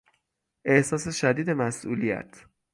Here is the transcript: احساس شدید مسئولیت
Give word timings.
احساس 0.65 1.07
شدید 1.09 1.49
مسئولیت 1.49 2.45